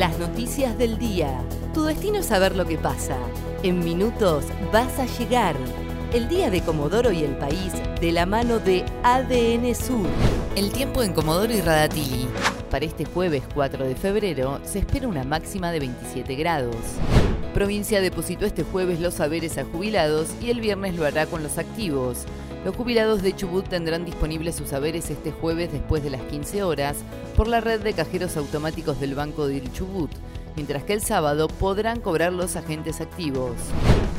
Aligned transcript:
Las 0.00 0.18
noticias 0.18 0.78
del 0.78 0.96
día. 0.96 1.44
Tu 1.74 1.84
destino 1.84 2.20
es 2.20 2.24
saber 2.24 2.56
lo 2.56 2.64
que 2.64 2.78
pasa. 2.78 3.18
En 3.62 3.80
minutos 3.80 4.46
vas 4.72 4.98
a 4.98 5.04
llegar. 5.04 5.54
El 6.14 6.26
día 6.26 6.48
de 6.48 6.62
Comodoro 6.62 7.12
y 7.12 7.22
el 7.22 7.36
país 7.36 7.74
de 8.00 8.10
la 8.10 8.24
mano 8.24 8.60
de 8.60 8.82
ADN 9.02 9.74
Sur. 9.74 10.06
El 10.56 10.72
tiempo 10.72 11.02
en 11.02 11.12
Comodoro 11.12 11.52
y 11.52 11.60
Radatili. 11.60 12.26
Para 12.70 12.86
este 12.86 13.04
jueves 13.04 13.42
4 13.52 13.84
de 13.84 13.94
febrero 13.94 14.58
se 14.64 14.78
espera 14.78 15.06
una 15.06 15.22
máxima 15.22 15.70
de 15.70 15.80
27 15.80 16.34
grados. 16.34 16.76
Provincia 17.52 18.00
depositó 18.00 18.46
este 18.46 18.62
jueves 18.62 19.00
los 19.00 19.12
saberes 19.12 19.58
a 19.58 19.66
jubilados 19.66 20.30
y 20.40 20.48
el 20.48 20.62
viernes 20.62 20.94
lo 20.94 21.04
hará 21.04 21.26
con 21.26 21.42
los 21.42 21.58
activos. 21.58 22.24
Los 22.64 22.76
jubilados 22.76 23.22
de 23.22 23.34
Chubut 23.34 23.66
tendrán 23.66 24.04
disponibles 24.04 24.54
sus 24.54 24.68
saberes 24.68 25.08
este 25.08 25.32
jueves 25.32 25.72
después 25.72 26.02
de 26.02 26.10
las 26.10 26.20
15 26.22 26.62
horas 26.62 26.98
por 27.34 27.48
la 27.48 27.62
red 27.62 27.80
de 27.80 27.94
cajeros 27.94 28.36
automáticos 28.36 29.00
del 29.00 29.14
Banco 29.14 29.46
de 29.46 29.62
Chubut, 29.72 30.10
mientras 30.56 30.84
que 30.84 30.92
el 30.92 31.00
sábado 31.00 31.48
podrán 31.48 32.00
cobrar 32.00 32.34
los 32.34 32.56
agentes 32.56 33.00
activos. 33.00 33.52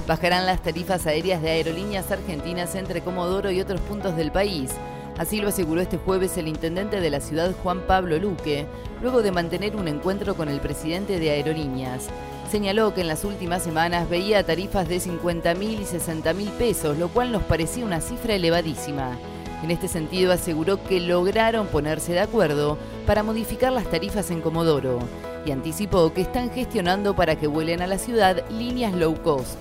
Bajarán 0.07 0.47
las 0.47 0.63
tarifas 0.63 1.05
aéreas 1.05 1.43
de 1.43 1.51
aerolíneas 1.51 2.09
argentinas 2.09 2.73
entre 2.73 3.01
Comodoro 3.01 3.51
y 3.51 3.61
otros 3.61 3.79
puntos 3.81 4.15
del 4.17 4.31
país. 4.31 4.71
Así 5.19 5.39
lo 5.39 5.49
aseguró 5.49 5.79
este 5.79 5.97
jueves 5.97 6.35
el 6.37 6.47
intendente 6.47 6.99
de 6.99 7.11
la 7.11 7.19
ciudad 7.19 7.53
Juan 7.61 7.81
Pablo 7.85 8.17
Luque, 8.17 8.65
luego 9.03 9.21
de 9.21 9.31
mantener 9.31 9.75
un 9.75 9.87
encuentro 9.87 10.33
con 10.33 10.49
el 10.49 10.59
presidente 10.61 11.19
de 11.19 11.29
Aerolíneas 11.29 12.09
señaló 12.51 12.93
que 12.93 12.99
en 12.99 13.07
las 13.07 13.23
últimas 13.23 13.63
semanas 13.63 14.09
veía 14.09 14.45
tarifas 14.45 14.89
de 14.89 14.99
50 14.99 15.55
mil 15.55 15.79
y 15.79 15.85
60 15.85 16.33
mil 16.33 16.49
pesos, 16.49 16.97
lo 16.97 17.07
cual 17.07 17.31
nos 17.31 17.43
parecía 17.43 17.85
una 17.85 18.01
cifra 18.01 18.35
elevadísima. 18.35 19.17
En 19.63 19.71
este 19.71 19.87
sentido 19.87 20.33
aseguró 20.33 20.83
que 20.83 20.99
lograron 20.99 21.67
ponerse 21.67 22.11
de 22.11 22.19
acuerdo 22.19 22.77
para 23.07 23.23
modificar 23.23 23.71
las 23.71 23.89
tarifas 23.89 24.31
en 24.31 24.41
Comodoro 24.41 24.99
y 25.45 25.51
anticipó 25.51 26.11
que 26.13 26.21
están 26.21 26.51
gestionando 26.51 27.15
para 27.15 27.37
que 27.37 27.47
vuelen 27.47 27.81
a 27.81 27.87
la 27.87 27.97
ciudad 27.97 28.43
líneas 28.49 28.93
low 28.93 29.15
cost. 29.23 29.57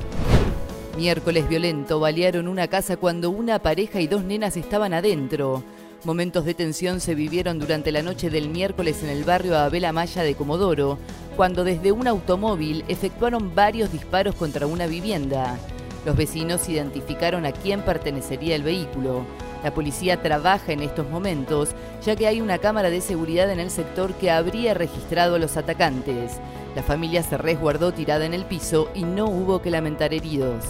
Miércoles 0.96 1.48
violento, 1.48 2.00
balearon 2.00 2.48
una 2.48 2.66
casa 2.66 2.96
cuando 2.96 3.30
una 3.30 3.60
pareja 3.60 4.00
y 4.00 4.08
dos 4.08 4.24
nenas 4.24 4.56
estaban 4.56 4.94
adentro. 4.94 5.62
Momentos 6.04 6.46
de 6.46 6.54
tensión 6.54 6.98
se 6.98 7.14
vivieron 7.14 7.58
durante 7.58 7.92
la 7.92 8.02
noche 8.02 8.30
del 8.30 8.48
miércoles 8.48 9.02
en 9.02 9.10
el 9.10 9.22
barrio 9.22 9.58
Abel 9.58 9.84
Amaya 9.84 10.22
de 10.22 10.34
Comodoro, 10.34 10.98
cuando 11.36 11.62
desde 11.62 11.92
un 11.92 12.08
automóvil 12.08 12.86
efectuaron 12.88 13.54
varios 13.54 13.92
disparos 13.92 14.34
contra 14.34 14.66
una 14.66 14.86
vivienda. 14.86 15.58
Los 16.06 16.16
vecinos 16.16 16.66
identificaron 16.70 17.44
a 17.44 17.52
quién 17.52 17.82
pertenecería 17.82 18.56
el 18.56 18.62
vehículo. 18.62 19.26
La 19.62 19.74
policía 19.74 20.22
trabaja 20.22 20.72
en 20.72 20.80
estos 20.80 21.06
momentos, 21.10 21.74
ya 22.02 22.16
que 22.16 22.26
hay 22.26 22.40
una 22.40 22.56
cámara 22.56 22.88
de 22.88 23.02
seguridad 23.02 23.50
en 23.50 23.60
el 23.60 23.70
sector 23.70 24.14
que 24.14 24.30
habría 24.30 24.72
registrado 24.72 25.34
a 25.34 25.38
los 25.38 25.58
atacantes. 25.58 26.40
La 26.74 26.82
familia 26.82 27.22
se 27.22 27.36
resguardó 27.36 27.92
tirada 27.92 28.24
en 28.24 28.32
el 28.32 28.46
piso 28.46 28.88
y 28.94 29.04
no 29.04 29.26
hubo 29.26 29.60
que 29.60 29.70
lamentar 29.70 30.14
heridos. 30.14 30.64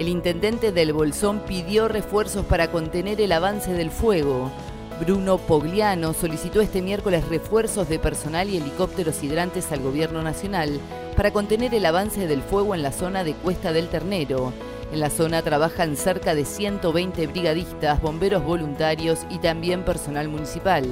El 0.00 0.08
intendente 0.08 0.72
del 0.72 0.94
Bolsón 0.94 1.40
pidió 1.40 1.86
refuerzos 1.86 2.46
para 2.46 2.70
contener 2.70 3.20
el 3.20 3.32
avance 3.32 3.74
del 3.74 3.90
fuego. 3.90 4.50
Bruno 4.98 5.36
Pogliano 5.36 6.14
solicitó 6.14 6.62
este 6.62 6.80
miércoles 6.80 7.28
refuerzos 7.28 7.86
de 7.86 7.98
personal 7.98 8.48
y 8.48 8.56
helicópteros 8.56 9.22
hidrantes 9.22 9.70
al 9.72 9.80
gobierno 9.80 10.22
nacional 10.22 10.80
para 11.16 11.34
contener 11.34 11.74
el 11.74 11.84
avance 11.84 12.26
del 12.26 12.40
fuego 12.40 12.74
en 12.74 12.80
la 12.80 12.92
zona 12.92 13.24
de 13.24 13.34
Cuesta 13.34 13.74
del 13.74 13.88
Ternero. 13.88 14.54
En 14.90 15.00
la 15.00 15.10
zona 15.10 15.42
trabajan 15.42 15.94
cerca 15.96 16.34
de 16.34 16.46
120 16.46 17.26
brigadistas, 17.26 18.00
bomberos 18.00 18.42
voluntarios 18.42 19.26
y 19.28 19.36
también 19.36 19.84
personal 19.84 20.28
municipal. 20.28 20.86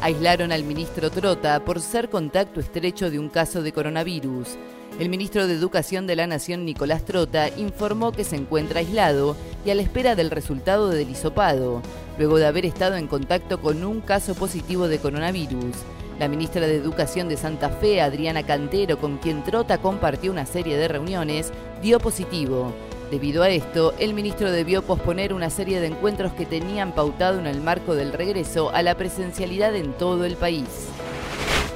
Aislaron 0.00 0.52
al 0.52 0.62
ministro 0.62 1.10
Trota 1.10 1.58
por 1.64 1.80
ser 1.80 2.08
contacto 2.08 2.60
estrecho 2.60 3.10
de 3.10 3.18
un 3.18 3.28
caso 3.28 3.62
de 3.62 3.72
coronavirus. 3.72 4.56
El 5.00 5.08
ministro 5.08 5.48
de 5.48 5.54
Educación 5.54 6.06
de 6.06 6.14
la 6.14 6.28
Nación, 6.28 6.64
Nicolás 6.64 7.04
Trota, 7.04 7.48
informó 7.56 8.12
que 8.12 8.22
se 8.22 8.36
encuentra 8.36 8.78
aislado 8.78 9.36
y 9.66 9.70
a 9.70 9.74
la 9.74 9.82
espera 9.82 10.14
del 10.14 10.30
resultado 10.30 10.88
del 10.90 11.10
hisopado, 11.10 11.82
luego 12.16 12.38
de 12.38 12.46
haber 12.46 12.64
estado 12.64 12.94
en 12.94 13.08
contacto 13.08 13.60
con 13.60 13.82
un 13.82 14.00
caso 14.00 14.36
positivo 14.36 14.86
de 14.86 15.00
coronavirus. 15.00 15.74
La 16.20 16.28
ministra 16.28 16.66
de 16.66 16.76
Educación 16.76 17.28
de 17.28 17.36
Santa 17.36 17.68
Fe, 17.68 18.00
Adriana 18.00 18.44
Cantero, 18.44 18.98
con 18.98 19.18
quien 19.18 19.42
Trota 19.42 19.78
compartió 19.78 20.30
una 20.30 20.46
serie 20.46 20.76
de 20.76 20.86
reuniones, 20.86 21.52
dio 21.82 21.98
positivo. 21.98 22.72
Debido 23.10 23.42
a 23.42 23.48
esto, 23.48 23.94
el 23.98 24.12
ministro 24.12 24.52
debió 24.52 24.82
posponer 24.82 25.32
una 25.32 25.48
serie 25.48 25.80
de 25.80 25.86
encuentros 25.86 26.34
que 26.34 26.44
tenían 26.44 26.92
pautado 26.92 27.38
en 27.38 27.46
el 27.46 27.62
marco 27.62 27.94
del 27.94 28.12
regreso 28.12 28.68
a 28.70 28.82
la 28.82 28.96
presencialidad 28.96 29.74
en 29.74 29.94
todo 29.94 30.26
el 30.26 30.36
país. 30.36 30.68